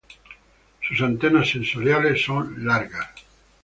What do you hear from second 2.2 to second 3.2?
son largas.